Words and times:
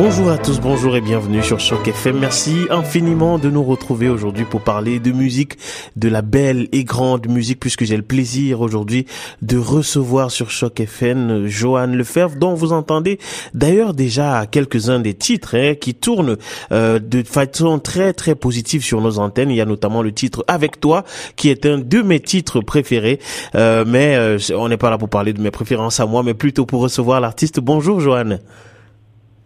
Bonjour 0.00 0.30
à 0.30 0.38
tous, 0.38 0.60
bonjour 0.60 0.94
et 0.94 1.00
bienvenue 1.00 1.42
sur 1.42 1.58
Choc 1.58 1.88
FM. 1.88 2.20
Merci 2.20 2.68
infiniment 2.70 3.36
de 3.36 3.50
nous 3.50 3.64
retrouver 3.64 4.08
aujourd'hui 4.08 4.44
pour 4.44 4.60
parler 4.60 5.00
de 5.00 5.10
musique, 5.10 5.58
de 5.96 6.08
la 6.08 6.22
belle 6.22 6.68
et 6.70 6.84
grande 6.84 7.28
musique, 7.28 7.58
puisque 7.58 7.82
j'ai 7.82 7.96
le 7.96 8.04
plaisir 8.04 8.60
aujourd'hui 8.60 9.06
de 9.42 9.58
recevoir 9.58 10.30
sur 10.30 10.52
Choc 10.52 10.78
FM 10.78 11.48
Joanne 11.48 11.96
Lefebvre, 11.96 12.36
dont 12.36 12.54
vous 12.54 12.72
entendez 12.72 13.18
d'ailleurs 13.54 13.92
déjà 13.92 14.46
quelques-uns 14.46 15.00
des 15.00 15.14
titres 15.14 15.56
hein, 15.56 15.74
qui 15.74 15.96
tournent 15.96 16.36
euh, 16.70 17.00
de 17.00 17.24
façon 17.24 17.80
très 17.80 18.12
très 18.12 18.36
positive 18.36 18.84
sur 18.84 19.00
nos 19.00 19.18
antennes. 19.18 19.50
Il 19.50 19.56
y 19.56 19.60
a 19.60 19.66
notamment 19.66 20.02
le 20.02 20.12
titre 20.12 20.44
Avec 20.46 20.78
toi, 20.78 21.02
qui 21.34 21.48
est 21.50 21.66
un 21.66 21.78
de 21.78 22.02
mes 22.02 22.20
titres 22.20 22.60
préférés. 22.60 23.18
Euh, 23.56 23.84
mais 23.84 24.14
euh, 24.14 24.38
on 24.56 24.68
n'est 24.68 24.76
pas 24.76 24.90
là 24.90 24.98
pour 24.98 25.08
parler 25.08 25.32
de 25.32 25.42
mes 25.42 25.50
préférences 25.50 25.98
à 25.98 26.06
moi, 26.06 26.22
mais 26.22 26.34
plutôt 26.34 26.66
pour 26.66 26.82
recevoir 26.82 27.20
l'artiste. 27.20 27.58
Bonjour 27.58 27.98
Joanne. 27.98 28.38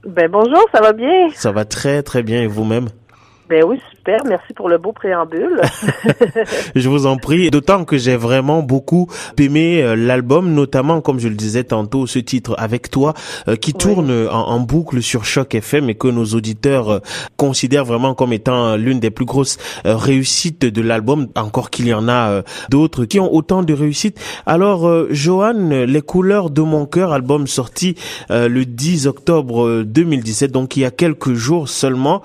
Ben 0.04 0.28
bonjour, 0.28 0.66
ça 0.74 0.80
va 0.80 0.92
bien? 0.92 1.30
Ça 1.34 1.52
va 1.52 1.64
très 1.64 2.02
très 2.02 2.24
bien 2.24 2.42
et 2.42 2.48
vous-même? 2.48 2.88
Ben 3.52 3.64
oui, 3.64 3.78
super. 3.94 4.24
Merci 4.24 4.54
pour 4.54 4.70
le 4.70 4.78
beau 4.78 4.92
préambule. 4.92 5.60
je 6.74 6.88
vous 6.88 7.04
en 7.04 7.18
prie. 7.18 7.50
D'autant 7.50 7.84
que 7.84 7.98
j'ai 7.98 8.16
vraiment 8.16 8.62
beaucoup 8.62 9.10
aimé 9.36 9.82
euh, 9.82 9.94
l'album, 9.94 10.54
notamment, 10.54 11.02
comme 11.02 11.18
je 11.18 11.28
le 11.28 11.34
disais 11.34 11.62
tantôt, 11.62 12.06
ce 12.06 12.18
titre 12.18 12.54
avec 12.56 12.90
toi, 12.90 13.12
euh, 13.48 13.56
qui 13.56 13.74
tourne 13.74 14.10
en, 14.30 14.58
boucle 14.60 15.02
sur 15.02 15.26
Choc 15.26 15.54
FM 15.54 15.90
et 15.90 15.94
que 15.94 16.08
nos 16.08 16.24
auditeurs 16.24 16.88
euh, 16.88 16.98
considèrent 17.36 17.84
vraiment 17.84 18.14
comme 18.14 18.32
étant 18.32 18.76
l'une 18.76 19.00
des 19.00 19.10
plus 19.10 19.26
grosses 19.26 19.58
réussites 19.84 20.64
de 20.64 20.80
l'album. 20.80 21.28
Encore 21.36 21.68
qu'il 21.68 21.88
y 21.88 21.92
en 21.92 22.08
a 22.08 22.42
d'autres 22.70 23.04
qui 23.04 23.20
ont 23.20 23.34
autant 23.34 23.62
de 23.62 23.74
réussites. 23.74 24.18
Alors, 24.46 24.90
Johan, 25.10 25.84
Les 25.86 26.00
couleurs 26.00 26.48
de 26.48 26.62
mon 26.62 26.86
cœur, 26.86 27.12
album 27.12 27.46
sorti 27.46 27.96
le 28.30 28.64
10 28.64 29.08
octobre 29.08 29.82
2017, 29.82 30.50
donc 30.50 30.78
il 30.78 30.80
y 30.80 30.84
a 30.86 30.90
quelques 30.90 31.34
jours 31.34 31.68
seulement. 31.68 32.22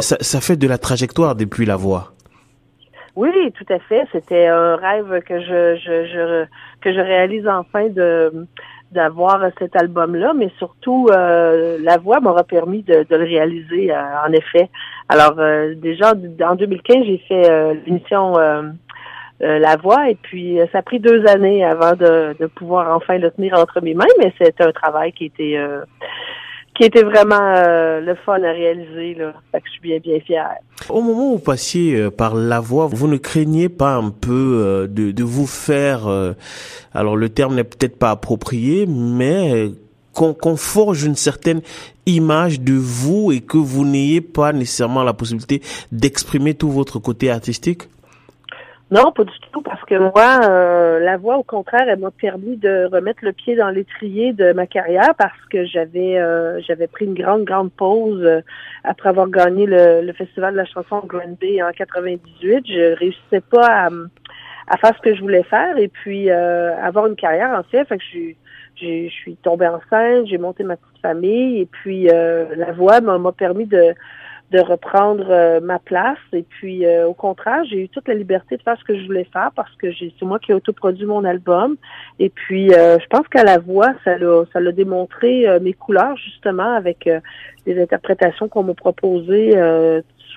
Ça, 0.00 0.16
ça 0.20 0.40
fait 0.46 0.56
de 0.56 0.68
la 0.68 0.78
trajectoire 0.78 1.34
depuis 1.34 1.66
la 1.66 1.76
voix. 1.76 2.12
Oui, 3.16 3.30
tout 3.58 3.72
à 3.72 3.78
fait. 3.80 4.06
C'était 4.12 4.46
un 4.46 4.76
rêve 4.76 5.22
que 5.22 5.40
je, 5.40 5.76
je, 5.76 6.44
que 6.80 6.92
je 6.92 7.00
réalise 7.00 7.48
enfin 7.48 7.88
de 7.88 8.46
d'avoir 8.92 9.44
cet 9.58 9.74
album-là, 9.74 10.32
mais 10.32 10.48
surtout 10.58 11.08
euh, 11.10 11.76
la 11.82 11.98
voix 11.98 12.20
m'aura 12.20 12.44
permis 12.44 12.84
de, 12.84 13.04
le 13.10 13.24
réaliser 13.24 13.92
euh, 13.92 14.00
en 14.26 14.32
effet. 14.32 14.70
Alors 15.08 15.34
euh, 15.38 15.74
déjà 15.74 16.12
en 16.12 16.54
2015, 16.54 16.96
j'ai 17.04 17.18
fait 17.26 17.74
l'émission 17.84 18.34
La 19.40 19.76
Voix 19.76 20.08
et 20.08 20.14
puis 20.14 20.58
ça 20.70 20.78
a 20.78 20.82
pris 20.82 21.00
deux 21.00 21.26
années 21.26 21.64
avant 21.64 21.94
de, 21.94 22.36
de 22.38 22.46
pouvoir 22.46 22.96
enfin 22.96 23.18
le 23.18 23.30
tenir 23.32 23.54
entre 23.58 23.80
mes 23.82 23.94
mains, 23.94 24.14
mais 24.20 24.32
c'est 24.38 24.60
un 24.60 24.70
travail 24.70 25.12
qui 25.12 25.24
était 25.26 25.58
qui 26.76 26.84
était 26.84 27.02
vraiment 27.02 27.54
euh, 27.56 28.00
le 28.00 28.14
fun 28.14 28.42
à 28.42 28.52
réaliser. 28.52 29.14
Là. 29.14 29.32
Fait 29.52 29.60
que 29.60 29.66
je 29.66 29.72
suis 29.72 29.80
bien, 29.80 29.98
bien 29.98 30.20
fière. 30.20 30.50
Au 30.88 31.00
moment 31.00 31.32
où 31.32 31.36
vous 31.36 31.42
passiez 31.42 31.96
euh, 31.96 32.10
par 32.10 32.34
la 32.34 32.60
voix, 32.60 32.86
vous 32.86 33.08
ne 33.08 33.16
craignez 33.16 33.68
pas 33.68 33.94
un 33.94 34.10
peu 34.10 34.32
euh, 34.32 34.86
de, 34.86 35.10
de 35.10 35.24
vous 35.24 35.46
faire, 35.46 36.08
alors 36.94 37.16
le 37.16 37.28
terme 37.28 37.54
n'est 37.54 37.64
peut-être 37.64 37.98
pas 37.98 38.10
approprié, 38.10 38.86
mais 38.86 39.70
qu'on 40.12 40.56
forge 40.56 41.04
une 41.04 41.14
certaine 41.14 41.60
image 42.06 42.60
de 42.60 42.72
vous 42.74 43.32
et 43.32 43.40
que 43.40 43.58
vous 43.58 43.84
n'ayez 43.84 44.20
pas 44.20 44.52
nécessairement 44.52 45.02
la 45.02 45.12
possibilité 45.12 45.60
d'exprimer 45.92 46.54
tout 46.54 46.70
votre 46.70 46.98
côté 46.98 47.30
artistique? 47.30 47.82
Non, 48.92 49.10
pas 49.10 49.24
du 49.24 49.32
tout, 49.50 49.62
parce 49.62 49.82
que 49.84 49.96
moi, 49.96 50.48
euh, 50.48 51.00
la 51.00 51.16
voix, 51.16 51.38
au 51.38 51.42
contraire, 51.42 51.88
elle 51.88 51.98
m'a 51.98 52.12
permis 52.12 52.56
de 52.56 52.88
remettre 52.92 53.24
le 53.24 53.32
pied 53.32 53.56
dans 53.56 53.68
l'étrier 53.68 54.32
de 54.32 54.52
ma 54.52 54.68
carrière 54.68 55.12
parce 55.18 55.44
que 55.50 55.64
j'avais 55.64 56.18
euh, 56.18 56.60
j'avais 56.62 56.86
pris 56.86 57.04
une 57.04 57.14
grande, 57.14 57.42
grande 57.42 57.72
pause 57.72 58.22
euh, 58.22 58.42
après 58.84 59.08
avoir 59.08 59.28
gagné 59.28 59.66
le, 59.66 60.12
Festival 60.12 60.52
de 60.52 60.58
la 60.58 60.66
chanson 60.66 61.02
Grand 61.04 61.36
Bay 61.40 61.60
en 61.62 61.72
98. 61.72 62.64
Je 62.68 62.96
réussissais 62.96 63.40
pas 63.40 63.86
à, 63.86 63.88
à 64.68 64.76
faire 64.76 64.94
ce 64.96 65.02
que 65.02 65.16
je 65.16 65.20
voulais 65.20 65.42
faire 65.42 65.76
et 65.78 65.88
puis 65.88 66.30
avoir 66.30 67.08
une 67.08 67.16
carrière 67.16 67.58
en 67.58 67.64
fait. 67.64 67.84
Fait 67.86 67.98
que 67.98 68.04
je 68.12 68.34
je 68.80 69.08
suis 69.08 69.36
tombée 69.36 69.66
enceinte, 69.66 70.26
j'ai 70.26 70.38
monté 70.38 70.62
ma 70.62 70.76
petite 70.76 71.00
famille 71.02 71.62
et 71.62 71.66
puis 71.66 72.04
la 72.04 72.72
voix 72.72 73.00
m'a 73.00 73.32
permis 73.32 73.66
de 73.66 73.94
de 74.52 74.60
reprendre 74.60 75.26
euh, 75.28 75.60
ma 75.60 75.78
place. 75.78 76.18
Et 76.32 76.42
puis, 76.42 76.86
euh, 76.86 77.06
au 77.06 77.14
contraire, 77.14 77.64
j'ai 77.68 77.82
eu 77.82 77.88
toute 77.88 78.06
la 78.06 78.14
liberté 78.14 78.56
de 78.56 78.62
faire 78.62 78.78
ce 78.78 78.84
que 78.84 78.96
je 78.96 79.04
voulais 79.04 79.26
faire 79.32 79.50
parce 79.56 79.74
que 79.76 79.88
c'est 79.92 80.22
moi 80.22 80.38
qui 80.38 80.52
ai 80.52 80.54
autoproduit 80.54 81.06
mon 81.06 81.24
album. 81.24 81.76
Et 82.18 82.28
puis, 82.28 82.72
euh, 82.72 82.98
je 83.00 83.06
pense 83.08 83.26
qu'à 83.28 83.42
la 83.42 83.58
voix, 83.58 83.92
ça 84.04 84.16
l'a, 84.16 84.44
ça 84.52 84.60
l'a 84.60 84.72
démontré 84.72 85.46
mes 85.60 85.72
couleurs 85.72 86.16
justement 86.16 86.74
avec 86.74 87.08
les 87.66 87.82
interprétations 87.82 88.48
qu'on 88.48 88.62
m'a 88.62 88.74
proposées. 88.74 89.54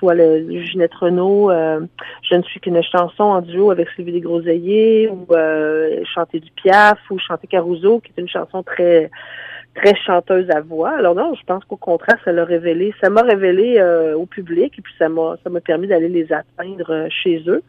Soit 0.00 0.14
le, 0.14 0.64
Ginette 0.64 0.94
Renault, 0.94 1.52
Je 1.52 2.34
ne 2.34 2.42
suis 2.42 2.58
qu'une 2.58 2.82
chanson 2.82 3.22
en 3.22 3.40
duo 3.42 3.70
avec 3.70 3.88
Sylvie 3.90 4.12
Desgroseilliers, 4.12 5.08
ou 5.08 5.26
chanter 6.12 6.40
du 6.40 6.50
Piaf, 6.50 6.98
ou 7.10 7.18
chanter 7.20 7.46
Caruso, 7.46 8.00
qui 8.00 8.12
est 8.16 8.20
une 8.20 8.28
chanson 8.28 8.64
très 8.64 9.10
très 9.74 9.94
chanteuse 9.94 10.50
à 10.50 10.60
voix. 10.60 10.90
Alors 10.90 11.14
non, 11.14 11.34
je 11.34 11.44
pense 11.44 11.64
qu'au 11.64 11.76
contraire, 11.76 12.18
ça 12.24 12.32
l'a 12.32 12.44
révélé, 12.44 12.92
ça 13.00 13.10
m'a 13.10 13.22
révélé 13.22 13.78
euh, 13.78 14.16
au 14.16 14.26
public 14.26 14.74
et 14.78 14.82
puis 14.82 14.92
ça 14.98 15.08
m'a 15.08 15.36
permis 15.64 15.86
d'aller 15.86 16.08
les 16.08 16.32
atteindre 16.32 16.90
euh, 16.92 17.08
chez 17.10 17.42
eux. 17.46 17.62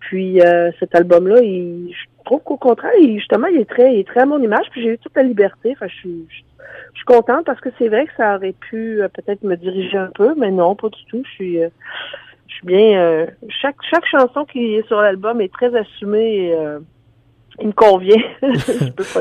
Puis 0.00 0.40
euh, 0.40 0.70
cet 0.80 0.94
album-là, 0.94 1.40
je 1.40 2.24
trouve 2.24 2.42
qu'au 2.42 2.56
contraire, 2.56 2.92
justement, 3.00 3.46
il 3.46 3.60
est 3.60 3.68
très 3.68 3.94
il 3.94 4.00
est 4.00 4.08
très 4.08 4.20
à 4.20 4.26
mon 4.26 4.42
image. 4.42 4.66
Puis 4.70 4.82
j'ai 4.82 4.90
eu 4.94 4.98
toute 4.98 5.14
la 5.16 5.22
liberté. 5.22 5.72
Enfin, 5.72 5.86
contente 7.06 7.44
parce 7.44 7.60
que 7.60 7.68
c'est 7.78 7.88
vrai 7.88 8.06
que 8.06 8.12
ça 8.16 8.36
aurait 8.36 8.54
pu 8.54 9.00
peut-être 9.14 9.42
me 9.42 9.56
diriger 9.56 9.98
un 9.98 10.10
peu, 10.14 10.34
mais 10.36 10.50
non, 10.50 10.74
pas 10.74 10.88
du 10.88 11.04
tout. 11.06 11.22
Je 11.24 11.30
suis 11.30 11.58
je 11.58 12.54
suis 12.54 12.66
bien. 12.66 13.26
chaque 13.48 13.76
chaque 13.90 14.06
chanson 14.06 14.44
qui 14.44 14.74
est 14.76 14.86
sur 14.86 15.00
l'album 15.00 15.40
est 15.40 15.52
très 15.52 15.74
assumée. 15.76 16.48
Et, 16.48 16.56
il 17.60 17.68
me 17.68 17.72
convient. 17.72 18.22
je 18.42 18.90
pas 18.90 19.20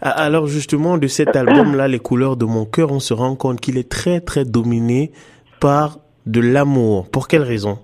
Ah, 0.00 0.10
alors 0.10 0.46
justement, 0.46 0.98
de 0.98 1.06
cet 1.06 1.36
album-là, 1.36 1.88
Les 1.88 1.98
couleurs 1.98 2.36
de 2.36 2.44
mon 2.44 2.64
cœur, 2.64 2.92
on 2.92 3.00
se 3.00 3.14
rend 3.14 3.36
compte 3.36 3.60
qu'il 3.60 3.78
est 3.78 3.90
très 3.90 4.20
très 4.20 4.44
dominé 4.44 5.12
par 5.60 5.98
de 6.26 6.40
l'amour. 6.40 7.10
Pour 7.10 7.28
quelle 7.28 7.42
raison? 7.42 7.78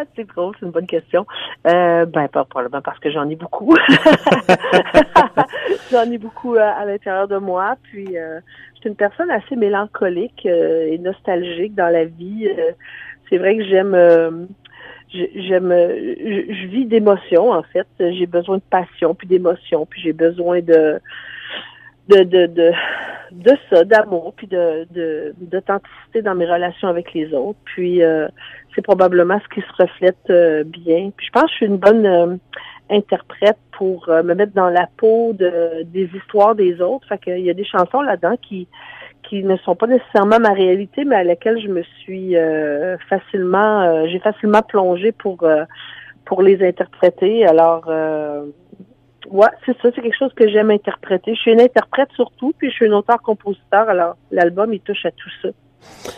Ah, 0.00 0.04
c'est 0.16 0.26
drôle, 0.26 0.54
c'est 0.58 0.66
une 0.66 0.72
bonne 0.72 0.86
question. 0.86 1.26
Euh, 1.66 2.06
ben, 2.06 2.28
pas 2.28 2.44
probablement 2.44 2.80
parce 2.80 2.98
que 2.98 3.10
j'en 3.10 3.28
ai 3.28 3.36
beaucoup. 3.36 3.76
j'en 5.90 6.10
ai 6.10 6.18
beaucoup 6.18 6.54
euh, 6.54 6.60
à, 6.60 6.84
l'intérieur 6.84 7.28
de 7.28 7.36
moi. 7.36 7.76
Puis, 7.82 8.16
euh, 8.16 8.40
je 8.74 8.80
suis 8.80 8.88
une 8.88 8.96
personne 8.96 9.30
assez 9.30 9.56
mélancolique 9.56 10.46
euh, 10.46 10.88
et 10.90 10.98
nostalgique 10.98 11.74
dans 11.74 11.92
la 11.92 12.06
vie. 12.06 12.48
c'est 13.28 13.38
vrai 13.38 13.56
que 13.56 13.64
j'aime 13.64 14.48
j'aime 15.12 15.70
je, 15.70 16.66
vis 16.66 16.86
d'émotions 16.86 17.50
en 17.50 17.62
fait 17.62 17.86
j'ai 17.98 18.26
besoin 18.26 18.58
de 18.58 18.62
passion 18.70 19.14
puis 19.14 19.26
d'émotion 19.26 19.84
puis 19.84 20.00
j'ai 20.00 20.12
besoin 20.12 20.60
de 20.60 21.00
de 22.10 22.22
de 22.24 22.46
de, 22.46 22.72
de 23.32 23.52
ça 23.70 23.84
d'amour 23.84 24.34
puis 24.36 24.46
de 24.46 24.86
d'authenticité 25.40 26.22
dans 26.22 26.34
mes 26.34 26.46
relations 26.46 26.88
avec 26.88 27.12
les 27.14 27.32
autres. 27.32 27.58
Puis 27.64 28.02
euh, 28.02 28.28
c'est 28.74 28.82
probablement 28.82 29.40
ce 29.40 29.54
qui 29.54 29.66
se 29.66 29.82
reflète 29.82 30.30
euh, 30.30 30.64
bien. 30.64 31.10
Puis 31.16 31.26
je 31.26 31.32
pense 31.32 31.44
que 31.44 31.50
je 31.50 31.56
suis 31.56 31.66
une 31.66 31.78
bonne 31.78 32.06
euh, 32.06 32.36
interprète 32.90 33.58
pour 33.72 34.08
me 34.08 34.34
mettre 34.34 34.52
dans 34.52 34.68
la 34.68 34.88
peau 34.96 35.32
de 35.32 35.84
des 35.84 36.10
histoires 36.14 36.54
des 36.54 36.80
autres. 36.80 37.06
Fait 37.08 37.18
qu'il 37.18 37.38
y 37.38 37.50
a 37.50 37.54
des 37.54 37.64
chansons 37.64 38.02
là-dedans 38.02 38.36
qui 38.36 38.66
qui 39.30 39.44
ne 39.44 39.56
sont 39.58 39.76
pas 39.76 39.86
nécessairement 39.86 40.40
ma 40.40 40.52
réalité, 40.52 41.04
mais 41.04 41.16
à 41.16 41.24
laquelle 41.24 41.60
je 41.60 41.68
me 41.68 41.82
suis 42.00 42.36
euh, 42.36 42.96
facilement, 43.08 43.82
euh, 43.82 44.06
j'ai 44.08 44.18
facilement 44.18 44.62
plongé 44.62 45.12
pour 45.12 45.42
euh, 45.44 45.64
pour 46.24 46.42
les 46.42 46.66
interpréter. 46.66 47.46
Alors, 47.46 47.90
ouais, 49.30 49.48
c'est 49.64 49.76
ça, 49.80 49.90
c'est 49.94 50.02
quelque 50.02 50.18
chose 50.18 50.32
que 50.34 50.48
j'aime 50.48 50.70
interpréter. 50.70 51.34
Je 51.34 51.40
suis 51.40 51.52
une 51.52 51.60
interprète 51.60 52.10
surtout, 52.14 52.52
puis 52.58 52.70
je 52.70 52.74
suis 52.74 52.86
une 52.86 52.94
auteur-compositeur. 52.94 53.88
Alors, 53.88 54.16
l'album 54.30 54.72
il 54.74 54.80
touche 54.80 55.06
à 55.06 55.10
tout 55.10 55.30
ça. 55.42 55.48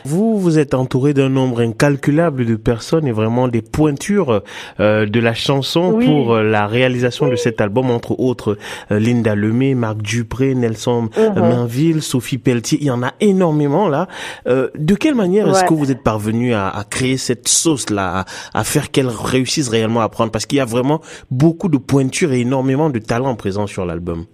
Vous, 0.04 0.38
vous 0.38 0.58
êtes 0.58 0.74
entouré 0.74 1.14
d'un 1.14 1.28
nombre 1.28 1.60
incalculable 1.60 2.44
de 2.44 2.56
personnes 2.56 3.06
et 3.06 3.12
vraiment 3.12 3.48
des 3.48 3.62
pointures 3.62 4.42
euh, 4.80 5.06
de 5.06 5.20
la 5.20 5.34
chanson 5.34 5.98
pour 6.04 6.34
euh, 6.34 6.42
la 6.42 6.66
réalisation 6.66 7.28
de 7.28 7.36
cet 7.36 7.60
album, 7.60 7.90
entre 7.90 8.18
autres 8.18 8.58
euh, 8.90 8.98
Linda 8.98 9.34
Lemay, 9.34 9.74
Marc 9.74 9.98
Dupré, 10.02 10.54
Nelson 10.54 11.08
uh-huh. 11.16 11.38
Mainville, 11.38 12.02
Sophie 12.02 12.38
Pelletier. 12.38 12.78
Il 12.80 12.86
y 12.86 12.90
en 12.90 13.02
a 13.02 13.12
énormément 13.20 13.88
là. 13.88 14.08
de 14.46 14.94
quelle 14.94 15.14
manière 15.14 15.48
est-ce 15.48 15.64
que 15.64 15.74
vous 15.74 15.90
êtes 15.90 16.02
parvenu 16.02 16.54
à, 16.54 16.68
à, 16.68 16.84
créer 16.84 17.16
cette 17.16 17.48
sauce-là, 17.48 18.24
à, 18.54 18.60
à 18.60 18.64
faire 18.64 18.90
qu'elle 18.90 19.08
réussisse 19.08 19.68
réellement 19.68 20.00
à 20.00 20.08
prendre? 20.08 20.30
Parce 20.30 20.46
qu'il 20.46 20.58
y 20.58 20.60
a 20.60 20.64
vraiment 20.64 21.00
beaucoup 21.30 21.68
de 21.68 21.78
pointures 21.78 22.32
et 22.32 22.40
énormément 22.40 22.90
de 22.90 22.98
talents 22.98 23.34
présents 23.34 23.66
sur 23.66 23.84
l'album. 23.84 24.26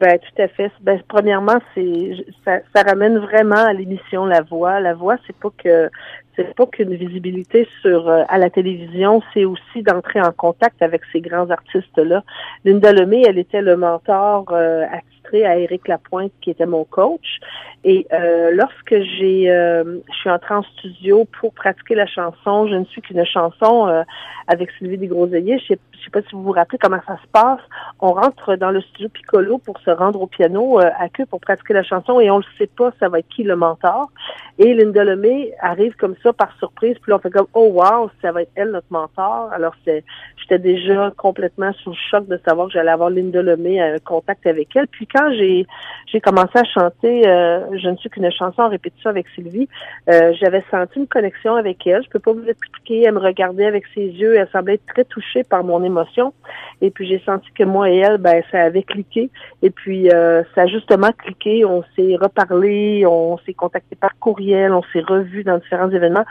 Ben 0.00 0.18
tout 0.18 0.42
à 0.42 0.48
fait. 0.48 0.72
Ben, 0.80 0.98
premièrement, 1.06 1.58
c'est 1.74 2.24
ça, 2.44 2.60
ça 2.74 2.82
ramène 2.82 3.18
vraiment 3.18 3.62
à 3.66 3.74
l'émission 3.74 4.24
La 4.24 4.40
Voix. 4.40 4.80
La 4.80 4.94
Voix, 4.94 5.16
c'est 5.26 5.36
pas 5.36 5.50
que 5.62 5.90
c'est 6.36 6.54
pas 6.54 6.66
qu'une 6.66 6.94
visibilité 6.94 7.68
sur 7.82 8.08
euh, 8.08 8.22
à 8.28 8.38
la 8.38 8.48
télévision, 8.48 9.22
c'est 9.34 9.44
aussi 9.44 9.82
d'entrer 9.82 10.22
en 10.22 10.32
contact 10.32 10.80
avec 10.80 11.02
ces 11.12 11.20
grands 11.20 11.50
artistes-là. 11.50 12.24
Linda 12.64 12.92
Lemay, 12.92 13.24
elle 13.26 13.38
était 13.38 13.60
le 13.60 13.76
mentor 13.76 14.46
euh, 14.52 14.86
à 15.34 15.56
Éric 15.56 15.88
Lapointe, 15.88 16.32
qui 16.40 16.50
était 16.50 16.66
mon 16.66 16.84
coach. 16.84 17.38
Et 17.84 18.06
euh, 18.12 18.50
lorsque 18.52 18.94
j'ai, 18.94 19.46
je 19.46 20.14
suis 20.14 20.30
entrée 20.30 20.54
en 20.54 20.62
studio 20.62 21.26
pour 21.40 21.54
pratiquer 21.54 21.94
la 21.94 22.06
chanson, 22.06 22.66
je 22.68 22.74
ne 22.74 22.84
suis 22.84 23.00
qu'une 23.00 23.24
chanson 23.24 24.04
avec 24.46 24.70
Sylvie 24.72 24.98
Desgroseilliers. 24.98 25.58
Je 25.58 25.74
je 26.00 26.04
sais 26.06 26.10
pas 26.10 26.22
si 26.22 26.34
vous 26.34 26.42
vous 26.42 26.52
rappelez 26.52 26.78
comment 26.78 27.00
ça 27.06 27.16
se 27.16 27.28
passe. 27.30 27.60
On 28.00 28.12
rentre 28.12 28.56
dans 28.56 28.70
le 28.70 28.80
studio 28.80 29.08
Piccolo 29.10 29.58
pour 29.58 29.78
se 29.80 29.90
rendre 29.90 30.20
au 30.20 30.26
piano 30.26 30.78
à 30.78 31.08
queue 31.10 31.26
pour 31.26 31.40
pratiquer 31.40 31.74
la 31.74 31.82
chanson 31.82 32.20
et 32.20 32.30
on 32.30 32.38
le 32.38 32.44
sait 32.56 32.68
pas, 32.68 32.90
ça 32.98 33.08
va 33.08 33.18
être 33.18 33.28
qui 33.28 33.42
le 33.42 33.56
mentor. 33.56 34.10
Et 34.58 34.74
Linda 34.74 35.04
Lemay 35.04 35.52
arrive 35.60 35.94
comme 35.96 36.14
ça 36.22 36.32
par 36.32 36.56
surprise. 36.58 36.96
Puis 37.00 37.10
là, 37.10 37.16
on 37.16 37.18
fait 37.18 37.30
comme, 37.30 37.46
oh 37.54 37.70
wow, 37.72 38.10
ça 38.22 38.32
va 38.32 38.42
être 38.42 38.50
elle 38.54 38.70
notre 38.70 38.86
mentor. 38.90 39.50
Alors, 39.52 39.74
c'est, 39.84 40.04
j'étais 40.36 40.58
déjà 40.58 41.12
complètement 41.16 41.72
sous 41.82 41.90
le 41.90 41.96
choc 42.10 42.26
de 42.28 42.38
savoir 42.46 42.68
que 42.68 42.74
j'allais 42.74 42.90
avoir 42.90 43.10
Linda 43.10 43.42
Lemay 43.42 43.80
un 43.80 43.98
contact 43.98 44.46
avec 44.46 44.74
elle. 44.76 44.86
Puis 44.88 45.06
quand 45.06 45.19
j'ai, 45.32 45.66
j'ai 46.06 46.20
commencé 46.20 46.52
à 46.54 46.64
chanter 46.64 47.26
euh, 47.26 47.60
Je 47.76 47.88
ne 47.88 47.96
suis 47.96 48.10
qu'une 48.10 48.30
chanson 48.30 48.62
en 48.62 48.68
répétition 48.68 49.10
avec 49.10 49.26
Sylvie, 49.34 49.68
euh, 50.08 50.32
j'avais 50.40 50.64
senti 50.70 50.98
une 50.98 51.06
connexion 51.06 51.54
avec 51.54 51.86
elle. 51.86 52.02
Je 52.02 52.08
peux 52.10 52.18
pas 52.18 52.32
vous 52.32 52.48
expliquer. 52.48 53.02
Elle 53.02 53.14
me 53.14 53.20
regardait 53.20 53.66
avec 53.66 53.84
ses 53.94 54.06
yeux. 54.06 54.36
Elle 54.36 54.48
semblait 54.50 54.74
être 54.74 54.86
très 54.86 55.04
touchée 55.04 55.44
par 55.44 55.64
mon 55.64 55.82
émotion. 55.84 56.32
Et 56.80 56.90
puis, 56.90 57.06
j'ai 57.06 57.20
senti 57.26 57.50
que 57.52 57.64
moi 57.64 57.90
et 57.90 57.98
elle, 57.98 58.18
ben, 58.18 58.42
ça 58.50 58.62
avait 58.62 58.82
cliqué. 58.82 59.30
Et 59.62 59.70
puis, 59.70 60.10
euh, 60.10 60.42
ça 60.54 60.62
a 60.62 60.66
justement 60.66 61.10
cliqué. 61.12 61.64
On 61.64 61.84
s'est 61.96 62.16
reparlé. 62.20 63.04
On 63.06 63.38
s'est 63.38 63.54
contacté 63.54 63.96
par 63.96 64.18
courriel. 64.18 64.72
On 64.72 64.82
s'est 64.92 65.04
revu 65.06 65.44
dans 65.44 65.58
différents 65.58 65.90
événements. 65.90 66.24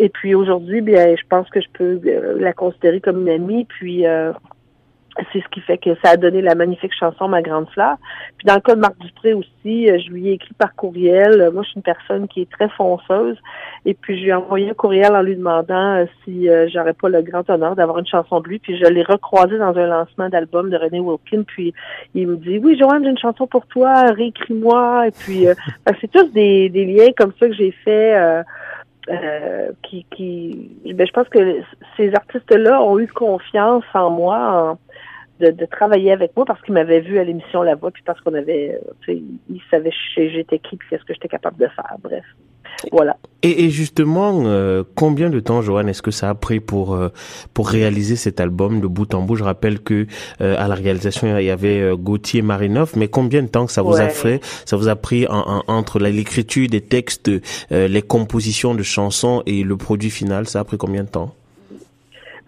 Et 0.00 0.08
puis 0.08 0.34
aujourd'hui, 0.34 0.80
bien, 0.80 1.14
je 1.14 1.22
pense 1.28 1.50
que 1.50 1.60
je 1.60 1.68
peux 1.74 2.00
euh, 2.06 2.38
la 2.40 2.54
considérer 2.54 3.00
comme 3.02 3.20
une 3.20 3.28
amie. 3.28 3.66
Puis 3.66 4.06
euh, 4.06 4.32
c'est 5.32 5.40
ce 5.40 5.48
qui 5.48 5.60
fait 5.60 5.78
que 5.78 5.90
ça 6.02 6.10
a 6.10 6.16
donné 6.16 6.42
la 6.42 6.54
magnifique 6.54 6.92
chanson 6.98 7.28
Ma 7.28 7.42
Grande 7.42 7.68
Fleur. 7.70 7.96
Puis 8.36 8.46
dans 8.46 8.54
le 8.54 8.60
cas 8.60 8.74
de 8.74 8.80
Marc 8.80 8.98
Dupré 8.98 9.34
aussi, 9.34 9.90
euh, 9.90 9.98
je 9.98 10.10
lui 10.10 10.28
ai 10.28 10.32
écrit 10.32 10.54
par 10.54 10.74
courriel. 10.74 11.50
Moi, 11.52 11.62
je 11.62 11.70
suis 11.70 11.76
une 11.76 11.82
personne 11.82 12.28
qui 12.28 12.42
est 12.42 12.50
très 12.50 12.68
fonceuse. 12.70 13.36
Et 13.84 13.94
puis 13.94 14.18
je 14.18 14.22
lui 14.22 14.30
ai 14.30 14.34
envoyé 14.34 14.70
un 14.70 14.74
courriel 14.74 15.14
en 15.14 15.22
lui 15.22 15.36
demandant 15.36 16.04
si 16.24 16.48
j'aurais 16.72 16.92
pas 16.92 17.08
le 17.08 17.22
grand 17.22 17.48
honneur 17.48 17.76
d'avoir 17.76 17.98
une 17.98 18.06
chanson 18.06 18.40
de 18.40 18.48
lui. 18.48 18.58
Puis 18.58 18.78
je 18.78 18.86
l'ai 18.86 19.02
recroisé 19.02 19.58
dans 19.58 19.76
un 19.76 19.86
lancement 19.86 20.28
d'album 20.28 20.70
de 20.70 20.76
René 20.76 21.00
Wilkin. 21.00 21.42
Puis 21.44 21.72
il 22.14 22.26
me 22.26 22.36
dit 22.36 22.58
Oui, 22.58 22.78
Joanne, 22.78 23.04
j'ai 23.04 23.10
une 23.10 23.18
chanson 23.18 23.46
pour 23.46 23.66
toi, 23.66 24.10
réécris-moi. 24.12 25.08
Et 25.08 25.10
puis 25.12 25.46
c'est 26.00 26.10
tous 26.10 26.30
des, 26.32 26.68
des 26.68 26.84
liens 26.84 27.12
comme 27.16 27.32
ça 27.38 27.48
que 27.48 27.54
j'ai 27.54 27.70
fait 27.70 28.44
euh, 29.10 29.70
qui, 29.82 30.06
qui 30.14 30.70
ben, 30.94 31.04
je 31.06 31.12
pense 31.12 31.28
que 31.30 31.62
ces 31.96 32.14
artistes-là 32.14 32.80
ont 32.82 32.98
eu 32.98 33.08
confiance 33.08 33.82
en 33.94 34.10
moi 34.10 34.78
de, 35.40 35.50
de, 35.50 35.66
travailler 35.66 36.12
avec 36.12 36.36
moi 36.36 36.44
parce 36.44 36.60
qu'ils 36.62 36.74
m'avaient 36.74 37.00
vu 37.00 37.18
à 37.18 37.24
l'émission 37.24 37.62
La 37.62 37.74
Voix, 37.74 37.90
puis 37.90 38.02
parce 38.04 38.20
qu'on 38.20 38.34
avait, 38.34 38.78
ils 39.08 39.62
savaient 39.70 39.92
j'étais 40.16 40.58
qui, 40.58 40.76
puis 40.76 40.88
qu'est-ce 40.88 41.04
que 41.04 41.14
j'étais 41.14 41.28
capable 41.28 41.58
de 41.58 41.66
faire. 41.68 41.96
Bref. 42.02 42.24
Voilà. 42.92 43.16
Et, 43.42 43.64
et 43.64 43.70
justement, 43.70 44.42
euh, 44.44 44.84
combien 44.94 45.30
de 45.30 45.40
temps, 45.40 45.62
Joanne, 45.62 45.88
est-ce 45.88 46.02
que 46.02 46.10
ça 46.10 46.30
a 46.30 46.34
pris 46.34 46.60
pour 46.60 46.94
euh, 46.94 47.08
pour 47.54 47.68
réaliser 47.68 48.16
cet 48.16 48.40
album 48.40 48.80
de 48.80 48.86
bout 48.86 49.12
en 49.14 49.22
bout? 49.22 49.36
Je 49.36 49.44
rappelle 49.44 49.80
que 49.80 50.06
euh, 50.40 50.56
à 50.58 50.68
la 50.68 50.74
réalisation 50.74 51.38
il 51.38 51.44
y 51.44 51.50
avait 51.50 51.90
Gauthier 51.96 52.42
Marinoff, 52.42 52.96
mais 52.96 53.08
combien 53.08 53.42
de 53.42 53.48
temps 53.48 53.66
que 53.66 53.72
ça 53.72 53.82
vous 53.82 53.96
a 53.96 54.08
fait 54.08 54.40
Ça 54.64 54.76
vous 54.76 54.88
a 54.88 54.96
pris 54.96 55.26
en, 55.28 55.62
entre 55.66 55.98
l'écriture 55.98 56.68
des 56.68 56.80
textes, 56.80 57.30
les 57.70 58.02
compositions 58.02 58.74
de 58.74 58.82
chansons 58.82 59.42
et 59.46 59.62
le 59.62 59.76
produit 59.76 60.10
final 60.10 60.46
Ça 60.46 60.60
a 60.60 60.64
pris 60.64 60.78
combien 60.78 61.04
de 61.04 61.08
temps? 61.08 61.34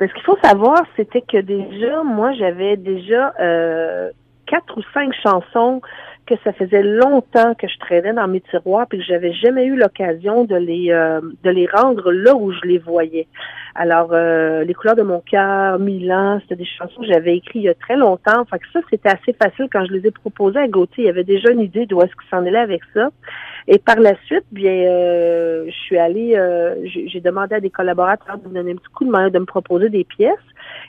Mais 0.02 0.08
ce 0.08 0.14
qu'il 0.14 0.24
faut 0.24 0.38
savoir, 0.42 0.82
c'était 0.96 1.20
que 1.20 1.36
déjà, 1.36 2.02
moi, 2.02 2.32
j'avais 2.32 2.76
déjà 2.76 3.32
quatre 4.46 4.76
ou 4.76 4.82
cinq 4.92 5.14
chansons 5.22 5.80
que 6.26 6.34
ça 6.44 6.52
faisait 6.52 6.82
longtemps 6.82 7.54
que 7.54 7.66
je 7.66 7.78
traînais 7.78 8.12
dans 8.12 8.28
mes 8.28 8.40
tiroirs 8.40 8.86
puis 8.88 8.98
que 8.98 9.04
j'avais 9.04 9.32
jamais 9.32 9.64
eu 9.64 9.76
l'occasion 9.76 10.44
de 10.44 10.56
les 10.56 10.90
euh, 10.90 11.20
de 11.42 11.50
les 11.50 11.66
rendre 11.66 12.12
là 12.12 12.34
où 12.34 12.52
je 12.52 12.60
les 12.64 12.78
voyais. 12.78 13.26
Alors 13.74 14.10
euh, 14.12 14.64
les 14.64 14.74
couleurs 14.74 14.96
de 14.96 15.02
mon 15.02 15.20
cœur, 15.20 15.78
Milan, 15.78 16.40
c'était 16.42 16.56
des 16.56 16.64
chansons 16.64 17.00
que 17.00 17.06
j'avais 17.06 17.36
écrites 17.36 17.62
il 17.62 17.62
y 17.62 17.68
a 17.68 17.74
très 17.74 17.96
longtemps. 17.96 18.44
Fait 18.44 18.58
que 18.58 18.66
ça 18.72 18.80
c'était 18.90 19.08
assez 19.08 19.32
facile 19.32 19.68
quand 19.72 19.84
je 19.86 19.92
les 19.92 20.06
ai 20.06 20.10
proposées 20.10 20.60
à 20.60 20.68
Gauthier. 20.68 21.04
Il 21.04 21.06
y 21.06 21.10
avait 21.10 21.24
déjà 21.24 21.50
une 21.50 21.60
idée 21.60 21.86
d'où 21.86 22.00
est-ce 22.02 22.12
qu'il 22.12 22.28
s'en 22.30 22.46
allait 22.46 22.58
avec 22.58 22.82
ça. 22.94 23.10
Et 23.68 23.78
par 23.78 23.98
la 24.00 24.14
suite, 24.24 24.44
bien, 24.50 24.72
euh, 24.72 25.66
je 25.66 25.72
suis 25.72 25.98
allée, 25.98 26.36
j'ai 26.84 27.20
demandé 27.20 27.54
à 27.56 27.60
des 27.60 27.70
collaborateurs 27.70 28.38
de 28.38 28.48
me 28.48 28.54
donner 28.54 28.72
un 28.72 28.76
petit 28.76 28.92
coup 28.92 29.04
de 29.04 29.10
main, 29.10 29.30
de 29.30 29.38
me 29.38 29.44
proposer 29.44 29.88
des 29.88 30.04
pièces. 30.04 30.34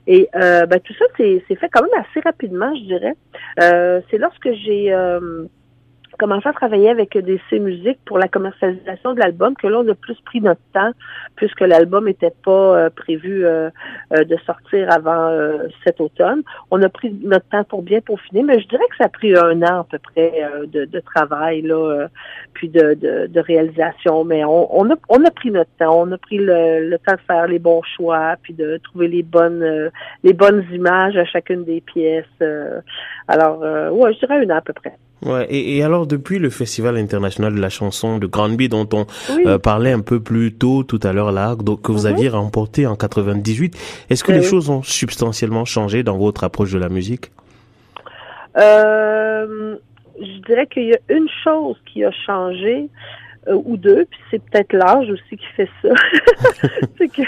Et 0.08 0.30
euh, 0.36 0.66
ben, 0.66 0.80
tout 0.80 0.94
ça, 0.94 1.06
c'est 1.18 1.44
fait 1.56 1.70
quand 1.70 1.82
même 1.82 2.02
assez 2.02 2.20
rapidement, 2.22 2.74
je 2.76 2.84
dirais. 2.84 3.16
Euh, 3.62 4.02
c'est 4.10 4.18
lorsque 4.18 4.52
j'ai 4.54 4.94
euh, 4.94 5.46
commencé 6.18 6.48
à 6.48 6.54
travailler 6.54 6.90
avec 6.90 7.18
DC 7.18 7.54
Musique 7.54 8.00
pour 8.06 8.18
la 8.18 8.28
commercialisation 8.28 9.14
de 9.14 9.20
l'album 9.20 9.56
que 9.56 9.68
là, 9.68 9.80
on 9.80 9.88
a 9.90 9.96
plus 9.96 10.20
pris 10.26 10.42
notre 10.42 10.62
temps 10.74 10.92
puisque 11.36 11.62
l'album 11.62 12.06
n'était 12.06 12.34
pas 12.44 12.78
euh, 12.78 12.90
prévu 12.90 13.46
euh, 13.46 13.70
euh, 14.14 14.24
de 14.24 14.38
sortir 14.46 14.92
avant 14.92 15.32
cet 15.84 16.00
automne. 16.02 16.44
On 16.72 16.82
a 16.82 16.90
pris 16.90 17.12
notre 17.24 17.48
temps 17.50 17.64
pour 17.64 17.82
bien 17.82 18.02
peaufiner, 18.02 18.44
mais 18.44 18.60
je 18.60 18.68
dirais 18.68 18.84
que 18.90 18.98
ça 18.98 19.06
a 19.06 19.10
pris 19.10 19.36
un 19.36 19.62
an 19.62 19.82
à 19.82 19.88
peu 19.90 20.00
près 20.00 20.44
de, 20.68 20.86
de, 20.86 21.00
travail, 21.00 21.62
là, 21.62 22.08
puis 22.54 22.70
de, 22.70 22.94
de, 22.94 23.28
de, 23.28 23.40
réalisation. 23.40 24.24
Mais 24.24 24.44
on, 24.44 24.80
on, 24.80 24.90
a, 24.92 24.96
on 25.10 25.24
a 25.26 25.32
pris 25.32 25.52
notre 25.52 25.72
temps. 25.80 26.02
On 26.02 26.12
a 26.12 26.18
pris 26.18 26.38
le, 26.38 26.90
le, 26.90 26.98
temps 27.00 27.16
de 27.16 27.22
faire 27.22 27.48
les 27.48 27.60
bons 27.60 27.82
choix, 27.96 28.36
puis 28.42 28.54
de 28.54 28.78
trouver 28.78 29.08
les 29.08 29.24
bonnes 29.24 29.92
les 30.24 30.34
bonnes 30.34 30.66
images 30.72 31.18
à 31.18 31.26
chacune 31.26 31.64
des 31.64 31.82
pièces. 31.82 32.26
alors, 33.28 33.60
ouais, 33.94 34.14
je 34.14 34.20
dirais 34.20 34.46
un 34.46 34.50
an 34.50 34.58
à 34.58 34.62
peu 34.62 34.74
près. 34.74 34.96
Ouais, 35.22 35.48
et, 35.50 35.78
et, 35.78 35.84
alors 35.84 36.06
depuis 36.06 36.38
le 36.38 36.50
Festival 36.50 36.98
international 36.98 37.56
de 37.56 37.62
la 37.62 37.70
chanson 37.70 38.18
de 38.18 38.28
Granby 38.28 38.68
dont 38.68 38.88
on 38.92 39.06
euh, 39.46 39.58
parlait 39.58 39.94
un 39.94 40.02
peu 40.02 40.20
plus 40.20 40.54
tôt 40.54 40.84
tout 40.84 41.00
à 41.02 41.14
l'heure 41.14 41.32
là, 41.32 41.56
donc 41.56 41.82
que 41.82 41.94
vous 41.94 42.02
mhm. 42.08 42.14
aviez 42.14 42.30
remporté 42.30 42.88
en 42.88 42.96
98, 42.96 44.06
est-ce 44.10 44.24
que 44.24 44.34
les 44.34 44.44
choses 44.44 44.70
ont 44.70 44.84
substantiellement 44.84 45.64
changé 45.64 46.04
dans 46.04 46.18
votre 46.18 46.44
approche 46.44 46.74
de 46.74 46.80
la 46.80 46.90
musique? 46.90 47.32
Euh, 48.58 49.78
Je 50.20 50.42
dirais 50.46 50.68
qu'il 50.68 50.88
y 50.88 50.94
a 50.94 51.00
une 51.10 51.30
chose 51.44 51.78
qui 51.86 52.04
a 52.04 52.12
changé 52.12 52.90
euh, 53.48 53.60
ou 53.66 53.78
deux, 53.78 54.06
puis 54.10 54.20
c'est 54.30 54.44
peut-être 54.44 54.74
l'âge 54.74 55.10
aussi 55.10 55.38
qui 55.38 55.46
fait 55.56 55.70
ça. 55.82 55.90
c'est 56.98 57.08
que 57.08 57.24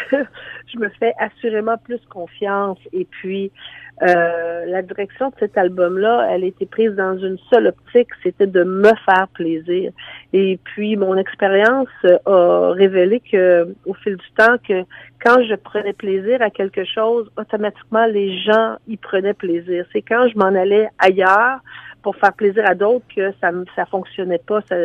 je 0.74 0.80
me 0.80 0.90
fais 1.00 1.14
assurément 1.18 1.78
plus 1.78 2.00
confiance 2.10 2.80
et 2.94 3.06
puis 3.06 3.52
euh, 4.02 4.66
la 4.66 4.82
direction 4.82 5.30
de 5.30 5.36
cet 5.40 5.58
album-là, 5.58 6.28
elle 6.30 6.44
a 6.44 6.48
été 6.48 6.66
prise 6.66 6.92
dans 6.92 7.18
une 7.18 7.38
seule 7.50 7.68
optique, 7.68 8.10
c'était 8.24 8.48
de 8.48 8.64
me 8.64 8.92
faire 9.06 9.28
plaisir. 9.34 9.92
Et 10.34 10.60
puis 10.64 10.98
mon 10.98 11.16
expérience 11.16 11.88
a 12.26 12.72
révélé 12.72 13.22
que, 13.22 13.74
au 13.86 13.94
fil 13.94 14.18
du 14.18 14.32
temps, 14.38 14.58
que 14.68 14.84
quand 15.24 15.42
je 15.44 15.56
prenais 15.56 15.94
plaisir 15.94 16.42
à 16.42 16.50
quelque 16.50 16.84
chose, 16.84 17.32
automatiquement 17.38 18.06
les 18.06 18.38
gens 18.40 18.76
y 18.88 18.98
prenaient 18.98 19.34
plaisir. 19.34 19.86
C'est 19.94 20.02
quand 20.02 20.28
je 20.28 20.38
m'en 20.38 20.54
allais 20.54 20.90
ailleurs 21.00 21.60
pour 22.04 22.16
faire 22.18 22.34
plaisir 22.34 22.64
à 22.68 22.76
d'autres 22.76 23.06
que 23.16 23.32
ça 23.42 23.52
ça 23.76 23.86
fonctionnait 23.86 24.42
pas, 24.46 24.60
ça 24.70 24.76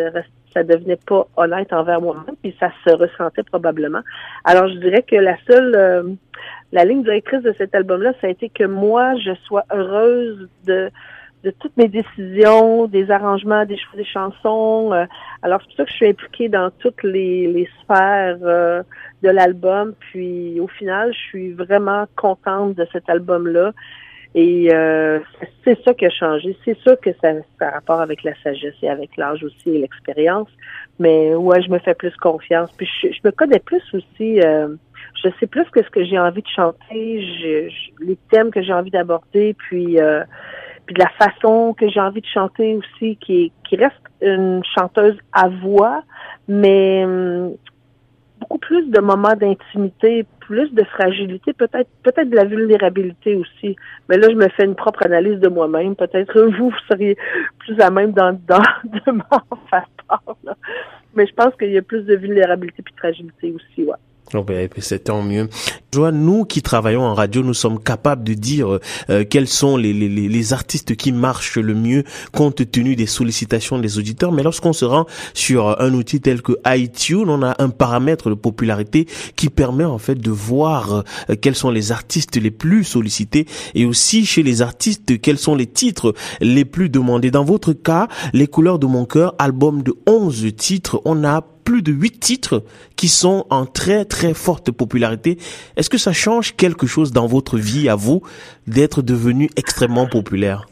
ça 0.52 0.62
devenait 0.64 0.98
pas 1.06 1.26
honnête 1.36 1.72
envers 1.72 2.00
moi-même, 2.00 2.36
puis 2.42 2.54
ça 2.58 2.70
se 2.84 2.90
ressentait 2.90 3.42
probablement. 3.42 4.00
Alors 4.44 4.68
je 4.68 4.74
dirais 4.78 5.02
que 5.02 5.16
la 5.16 5.36
seule 5.46 5.74
euh, 5.74 6.02
la 6.72 6.84
ligne 6.84 7.02
directrice 7.02 7.42
de 7.42 7.54
cet 7.58 7.74
album-là, 7.74 8.12
ça 8.20 8.28
a 8.28 8.30
été 8.30 8.48
que 8.48 8.64
moi, 8.64 9.16
je 9.16 9.34
sois 9.46 9.64
heureuse 9.72 10.48
de 10.66 10.90
de 11.42 11.50
toutes 11.58 11.74
mes 11.78 11.88
décisions, 11.88 12.86
des 12.86 13.10
arrangements, 13.10 13.64
des 13.64 13.78
des 13.94 14.04
chansons. 14.04 14.92
Euh, 14.92 15.06
alors 15.42 15.60
c'est 15.60 15.68
pour 15.68 15.76
ça 15.76 15.84
que 15.84 15.90
je 15.90 15.96
suis 15.96 16.08
impliquée 16.08 16.48
dans 16.50 16.70
toutes 16.80 17.02
les, 17.02 17.50
les 17.50 17.68
sphères 17.82 18.36
euh, 18.42 18.82
de 19.22 19.30
l'album. 19.30 19.94
Puis 19.98 20.60
au 20.60 20.68
final, 20.68 21.12
je 21.14 21.18
suis 21.18 21.52
vraiment 21.52 22.04
contente 22.14 22.74
de 22.74 22.86
cet 22.92 23.08
album-là. 23.08 23.72
Et 24.34 24.72
euh, 24.72 25.18
c'est 25.64 25.82
ça 25.82 25.92
qui 25.92 26.06
a 26.06 26.10
changé. 26.10 26.56
C'est 26.64 26.78
sûr 26.78 26.98
que 27.00 27.10
ça, 27.20 27.32
a 27.60 27.70
rapport 27.70 28.00
avec 28.00 28.22
la 28.22 28.32
sagesse 28.42 28.74
et 28.82 28.88
avec 28.88 29.16
l'âge 29.16 29.42
aussi 29.42 29.70
et 29.70 29.78
l'expérience. 29.78 30.48
Mais 30.98 31.34
ouais, 31.34 31.62
je 31.62 31.70
me 31.70 31.78
fais 31.78 31.94
plus 31.94 32.14
confiance. 32.16 32.70
Puis 32.76 32.88
je, 33.02 33.08
je 33.08 33.20
me 33.24 33.32
connais 33.32 33.58
plus 33.58 33.82
aussi 33.92 34.40
je 35.22 35.28
sais 35.38 35.46
plus 35.46 35.64
que 35.70 35.82
ce 35.82 35.90
que 35.90 36.04
j'ai 36.04 36.18
envie 36.18 36.42
de 36.42 36.48
chanter, 36.48 37.22
je, 37.22 38.04
les 38.04 38.16
thèmes 38.30 38.50
que 38.50 38.62
j'ai 38.62 38.72
envie 38.72 38.90
d'aborder, 38.90 39.54
puis 39.54 40.00
euh, 40.00 40.22
puis 40.86 40.94
de 40.94 41.00
la 41.00 41.10
façon 41.10 41.74
que 41.74 41.88
j'ai 41.88 42.00
envie 42.00 42.20
de 42.20 42.26
chanter 42.26 42.76
aussi, 42.76 43.16
qui 43.16 43.52
qui 43.68 43.76
reste 43.76 44.00
une 44.20 44.62
chanteuse 44.76 45.16
à 45.32 45.48
voix, 45.48 46.02
mais 46.48 47.04
hum, 47.04 47.54
beaucoup 48.50 48.58
plus 48.58 48.90
de 48.90 49.00
moments 49.00 49.34
d'intimité, 49.34 50.26
plus 50.40 50.72
de 50.74 50.82
fragilité, 50.84 51.52
peut-être 51.52 51.88
peut-être 52.02 52.28
de 52.28 52.36
la 52.36 52.44
vulnérabilité 52.44 53.36
aussi. 53.36 53.76
Mais 54.08 54.16
là, 54.16 54.28
je 54.28 54.34
me 54.34 54.48
fais 54.48 54.64
une 54.64 54.74
propre 54.74 55.06
analyse 55.06 55.38
de 55.38 55.48
moi-même. 55.48 55.94
Peut-être 55.94 56.42
vous, 56.42 56.70
vous 56.70 56.78
seriez 56.88 57.16
plus 57.60 57.80
à 57.80 57.90
même 57.90 58.12
dans, 58.12 58.32
dans 58.48 58.58
de 58.84 59.12
m'en 59.12 59.58
faire 59.70 59.88
part. 60.08 60.36
Mais 61.14 61.26
je 61.26 61.34
pense 61.34 61.54
qu'il 61.56 61.70
y 61.70 61.78
a 61.78 61.82
plus 61.82 62.02
de 62.02 62.16
vulnérabilité 62.16 62.82
puis 62.82 62.92
de 62.92 62.98
fragilité 62.98 63.52
aussi, 63.52 63.84
ouais. 63.84 63.96
Oh 64.34 64.44
ben, 64.44 64.68
c'est 64.78 65.04
tant 65.04 65.22
mieux. 65.22 65.48
Joanne, 65.92 66.20
nous 66.24 66.44
qui 66.44 66.62
travaillons 66.62 67.02
en 67.02 67.14
radio, 67.14 67.42
nous 67.42 67.54
sommes 67.54 67.82
capables 67.82 68.22
de 68.22 68.34
dire 68.34 68.78
euh, 69.10 69.24
quels 69.28 69.48
sont 69.48 69.76
les, 69.76 69.92
les, 69.92 70.08
les, 70.08 70.52
artistes 70.52 70.94
qui 70.94 71.10
marchent 71.10 71.58
le 71.58 71.74
mieux 71.74 72.04
compte 72.32 72.70
tenu 72.70 72.94
des 72.94 73.06
sollicitations 73.06 73.80
des 73.80 73.98
auditeurs. 73.98 74.30
Mais 74.30 74.44
lorsqu'on 74.44 74.72
se 74.72 74.84
rend 74.84 75.06
sur 75.34 75.80
un 75.80 75.92
outil 75.94 76.20
tel 76.20 76.42
que 76.42 76.52
iTunes, 76.66 77.28
on 77.28 77.42
a 77.42 77.56
un 77.58 77.70
paramètre 77.70 78.30
de 78.30 78.34
popularité 78.34 79.08
qui 79.34 79.48
permet 79.48 79.84
en 79.84 79.98
fait 79.98 80.14
de 80.14 80.30
voir 80.30 81.02
euh, 81.28 81.34
quels 81.40 81.56
sont 81.56 81.70
les 81.70 81.90
artistes 81.90 82.36
les 82.36 82.52
plus 82.52 82.84
sollicités 82.84 83.46
et 83.74 83.84
aussi 83.84 84.26
chez 84.26 84.44
les 84.44 84.62
artistes 84.62 85.20
quels 85.20 85.38
sont 85.38 85.56
les 85.56 85.66
titres 85.66 86.14
les 86.40 86.64
plus 86.64 86.88
demandés. 86.88 87.32
Dans 87.32 87.44
votre 87.44 87.72
cas, 87.72 88.06
Les 88.32 88.46
couleurs 88.46 88.78
de 88.78 88.86
mon 88.86 89.04
cœur, 89.06 89.34
album 89.38 89.82
de 89.82 89.94
11 90.06 90.54
titres, 90.56 91.00
on 91.04 91.24
a 91.24 91.42
plus 91.70 91.82
de 91.82 91.92
huit 91.92 92.18
titres 92.18 92.64
qui 92.96 93.06
sont 93.06 93.46
en 93.48 93.64
très 93.64 94.04
très 94.04 94.34
forte 94.34 94.72
popularité. 94.72 95.38
Est-ce 95.76 95.88
que 95.88 95.98
ça 95.98 96.12
change 96.12 96.56
quelque 96.56 96.88
chose 96.88 97.12
dans 97.12 97.28
votre 97.28 97.58
vie 97.58 97.88
à 97.88 97.94
vous 97.94 98.22
d'être 98.66 99.02
devenu 99.02 99.48
extrêmement 99.56 100.08
populaire? 100.08 100.66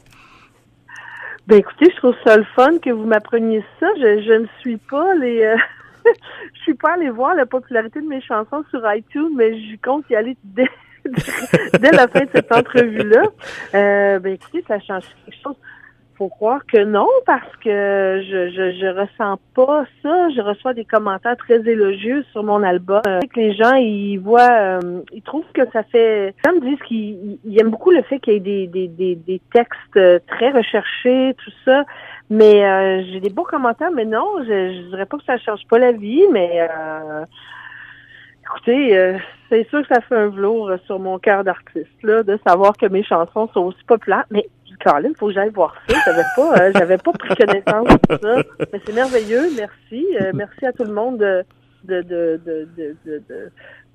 Ben 1.46 1.60
écoutez, 1.60 1.88
je 1.92 1.96
trouve 1.98 2.16
ça 2.24 2.36
le 2.36 2.42
fun 2.56 2.78
que 2.82 2.90
vous 2.90 3.04
m'appreniez 3.04 3.64
ça. 3.78 3.86
Je, 3.96 4.40
ne 4.40 4.46
suis 4.58 4.76
pas 4.76 5.14
les 5.14 5.44
euh, 5.44 5.56
je 6.54 6.60
suis 6.62 6.74
pas 6.74 6.94
allée 6.94 7.10
voir 7.10 7.36
la 7.36 7.46
popularité 7.46 8.00
de 8.00 8.08
mes 8.08 8.20
chansons 8.20 8.64
sur 8.70 8.80
iTunes, 8.92 9.30
mais 9.36 9.56
je 9.56 9.76
compte 9.80 10.04
y 10.10 10.16
aller 10.16 10.36
dès, 10.42 10.68
dès 11.78 11.92
la 11.92 12.08
fin 12.08 12.24
de 12.24 12.30
cette 12.34 12.50
entrevue-là. 12.50 13.22
Euh, 13.74 14.18
ben 14.18 14.32
écoutez, 14.32 14.64
ça 14.66 14.80
change 14.80 15.04
quelque 15.24 15.42
chose 15.44 15.56
faut 16.18 16.28
croire 16.28 16.66
que 16.66 16.82
non, 16.84 17.06
parce 17.25 17.56
que 17.64 18.20
je, 18.28 18.50
je, 18.50 18.72
je 18.72 18.87
ressens 18.87 19.38
pas 19.54 19.84
ça. 20.02 20.28
Je 20.30 20.40
reçois 20.40 20.75
des 20.75 20.84
commentaires 20.84 21.37
très 21.37 21.60
élogieux 21.60 22.25
sur 22.32 22.42
mon 22.42 22.62
album. 22.64 23.00
Euh, 23.06 23.20
que 23.20 23.38
les 23.38 23.54
gens, 23.54 23.75
ils 23.75 24.18
voient, 24.18 24.80
euh, 24.82 25.02
ils 25.12 25.22
trouvent 25.22 25.50
que 25.54 25.62
ça 25.72 25.84
fait... 25.84 26.34
Comme 26.44 26.60
disent 26.60 26.82
qu'ils 26.87 27.38
aiment 27.58 27.70
beaucoup 27.70 27.92
le 27.92 28.02
fait 28.02 28.18
qu'il 28.18 28.32
y 28.32 28.37
ait 28.37 28.40
des, 28.40 28.66
des, 28.66 28.88
des, 28.88 29.14
des, 29.14 29.40
textes 29.52 30.26
très 30.26 30.50
recherchés, 30.50 31.34
tout 31.42 31.52
ça. 31.64 31.84
Mais 32.30 32.64
euh, 32.64 33.02
j'ai 33.12 33.20
des 33.20 33.30
beaux 33.30 33.44
commentaires, 33.44 33.92
mais 33.94 34.04
non, 34.04 34.26
je, 34.40 34.44
je 34.44 34.88
dirais 34.90 35.06
pas 35.06 35.18
que 35.18 35.25
ça 35.25 35.38
change 35.38 35.66
pas 35.70 35.78
la 35.78 35.92
vie, 35.92 36.25
mais... 36.32 36.68
Écoutez, 38.42 39.18
c'est 39.50 39.68
sûr 39.68 39.82
que 39.82 39.94
ça 39.94 40.00
fait 40.00 40.16
un 40.16 40.28
velours 40.28 40.72
sur 40.87 40.98
mon 40.98 41.18
cœur 41.18 41.44
d'artiste, 41.44 42.02
là, 42.02 42.22
de 42.22 42.38
savoir 42.46 42.72
que 42.78 42.87
mes 42.87 43.02
chansons 43.02 43.46
sont 43.52 43.60
aussi 43.60 43.84
populaires. 43.87 44.25
Mais 44.30 44.48
il 45.04 45.14
faut 45.16 45.26
que 45.28 45.32
j'aille 45.32 45.50
voir 45.50 45.75
ça. 45.88 45.97
J'avais 46.04 46.23
pas, 46.37 46.62
euh, 46.62 46.73
j'avais 46.76 46.99
pas 46.99 47.12
pris 47.12 47.35
connaissance 47.35 47.88
de 48.08 48.18
ça. 48.20 48.42
Mais 48.73 48.80
c'est 48.85 48.94
merveilleux. 48.94 49.49
Merci. 49.56 50.06
Euh, 50.20 50.32
merci 50.35 50.66
à 50.66 50.73
tout 50.73 50.85
le 50.85 50.92
monde 50.92 51.18
de, 51.18 51.44
de, 51.85 52.02
de, 52.02 52.40
de, 52.44 52.68
de, 52.76 53.23
de 53.28 53.50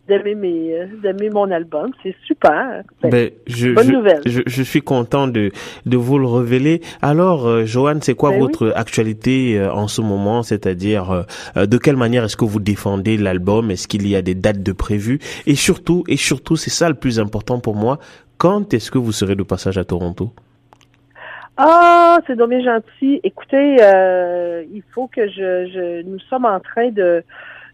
d'aimer 0.06 0.36
mes 0.36 0.74
euh, 0.74 0.88
d'aimer 1.02 1.30
mon 1.30 1.50
album. 1.50 1.92
C'est 2.04 2.14
super. 2.28 2.84
Ben, 3.02 3.10
ben, 3.10 3.32
je, 3.48 3.70
bonne 3.70 3.90
nouvelle. 3.90 4.22
je, 4.26 4.42
je, 4.46 4.64
suis 4.64 4.82
content 4.82 5.30
de 5.30 5.52
de 5.86 5.98
vous 5.98 6.20
le 6.20 6.28
révéler. 6.28 6.82
Alors 7.02 7.48
euh, 7.48 7.66
Joanne 7.66 8.02
c'est 8.02 8.14
quoi 8.14 8.32
ben 8.32 8.40
votre 8.40 8.74
actualité 8.76 9.66
en 9.72 9.88
ce 9.88 10.02
moment? 10.02 10.44
C'est-à-dire 10.44 11.26
de 11.56 11.78
quelle 11.78 11.96
manière 11.96 12.26
est-ce 12.26 12.36
que 12.36 12.44
vous 12.44 12.60
défendez 12.60 13.16
l'album? 13.16 13.72
Est-ce 13.72 13.88
qu'il 13.88 14.06
y 14.06 14.18
a 14.18 14.22
des 14.22 14.36
dates 14.36 14.62
de 14.62 14.74
prévues? 14.74 15.20
Et 15.46 15.56
surtout 15.56 16.04
et 16.10 16.18
surtout 16.18 16.58
c'est 16.58 16.70
ça 16.70 16.90
le 16.90 16.96
plus 16.96 17.18
important 17.18 17.60
pour 17.60 17.76
moi. 17.76 17.98
Quand 18.38 18.74
est-ce 18.74 18.92
que 18.92 18.98
vous 18.98 19.14
serez 19.14 19.36
de 19.36 19.44
passage 19.44 19.78
à 19.78 19.86
Toronto? 19.86 20.34
Ah, 21.58 22.20
c'est 22.26 22.36
dommage 22.36 22.64
gentil. 22.64 23.20
Écoutez, 23.24 23.78
euh, 23.80 24.64
il 24.72 24.82
faut 24.94 25.08
que 25.08 25.28
je, 25.28 25.68
je, 25.68 26.02
nous 26.02 26.20
sommes 26.20 26.46
en 26.46 26.60
train 26.60 26.90
de 26.90 27.24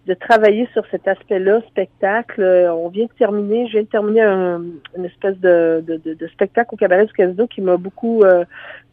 de 0.10 0.16
travailler 0.16 0.68
sur 0.74 0.84
cet 0.90 1.08
aspect-là, 1.08 1.62
spectacle. 1.70 2.42
Euh, 2.42 2.74
on 2.74 2.90
vient 2.90 3.06
de 3.06 3.12
terminer, 3.12 3.68
je 3.68 3.74
viens 3.74 3.84
de 3.84 3.88
terminer 3.88 4.24
un, 4.24 4.64
une 4.98 5.06
espèce 5.06 5.38
de, 5.38 5.84
de, 5.86 6.16
de, 6.16 6.28
spectacle 6.30 6.74
au 6.74 6.78
cabaret 6.78 7.06
du 7.06 7.14
Casino 7.14 7.46
qui 7.46 7.62
m'a 7.62 7.78
beaucoup 7.78 8.24
euh, 8.24 8.44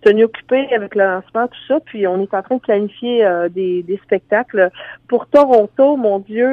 tenu 0.03 0.25
occupé 0.25 0.69
avec 0.75 0.95
le 0.95 1.05
lancement, 1.05 1.49
tout 1.49 1.67
ça. 1.69 1.81
Puis 1.87 2.07
on 2.07 2.21
est 2.21 2.35
en 2.35 2.43
train 2.43 2.57
de 2.57 2.61
planifier 2.61 3.25
euh, 3.25 3.49
des, 3.49 3.83
des, 3.83 3.97
spectacles. 4.05 4.71
Pour 5.09 5.27
Toronto, 5.27 5.97
mon 5.97 6.19
Dieu, 6.19 6.47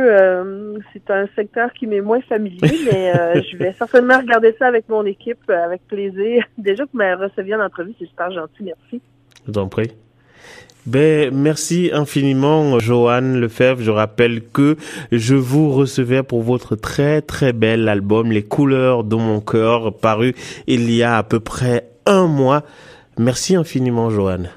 c'est 0.94 1.12
un 1.12 1.28
secteur 1.36 1.74
qui 1.74 1.86
m'est 1.86 2.00
moins 2.00 2.22
familier, 2.22 2.62
mais 2.92 3.42
je 3.42 3.58
vais 3.58 3.74
certainement 3.74 4.18
regarder 4.18 4.56
ça 4.58 4.68
avec 4.68 4.88
mon 4.88 5.06
équipe 5.06 5.50
avec 5.50 5.86
plaisir. 5.88 6.46
Déjà 6.58 6.86
que 6.86 6.90
vous 6.94 7.00
m'avez 7.00 7.26
receviez 7.26 7.56
en 7.56 7.66
entrevue, 7.66 7.94
c'est 8.00 8.08
super 8.08 8.32
gentil, 8.32 8.64
merci. 8.64 9.02
Je 9.46 9.52
vous 9.52 9.60
en 9.60 9.68
prie. 9.68 9.92
Ben, 10.86 11.34
merci 11.34 11.92
infiniment, 11.94 12.78
Joanne 12.78 13.40
Lefebvre. 13.40 13.82
Je 13.82 13.92
rappelle 13.92 14.44
que 14.44 14.76
je 15.14 15.36
vous 15.36 15.72
recevais 15.72 16.24
pour 16.24 16.42
votre 16.42 16.76
très 16.76 17.22
très 17.22 17.54
bel 17.54 17.88
album, 17.88 18.32
Les 18.32 18.44
couleurs 18.44 19.06
de 19.06 19.16
mon 19.16 19.40
cœur, 19.40 19.94
paru 19.94 20.36
il 20.68 20.92
y 20.92 21.02
a 21.02 21.18
à 21.18 21.24
peu 21.24 21.40
près 21.40 21.88
un 22.06 22.28
mois. 22.28 22.64
Merci 23.18 23.56
infiniment, 23.56 24.10
Joanne. 24.10 24.50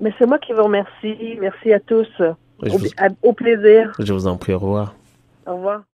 Mais 0.00 0.12
c'est 0.18 0.26
moi 0.26 0.38
qui 0.38 0.52
vous 0.52 0.64
remercie. 0.64 1.36
Merci 1.40 1.72
à 1.72 1.80
tous. 1.80 2.08
Au, 2.60 2.66
au 3.22 3.32
plaisir. 3.34 3.92
Je 3.98 4.12
vous 4.12 4.26
en 4.26 4.36
prie. 4.36 4.54
Au 4.54 4.58
revoir. 4.58 4.94
Au 5.46 5.56
revoir. 5.56 5.82